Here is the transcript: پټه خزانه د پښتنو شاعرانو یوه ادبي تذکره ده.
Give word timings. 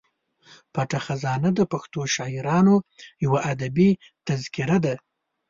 پټه 0.73 0.99
خزانه 1.05 1.49
د 1.55 1.61
پښتنو 1.71 2.01
شاعرانو 2.15 2.75
یوه 3.25 3.39
ادبي 3.51 3.89
تذکره 4.27 4.77
ده. 4.85 4.95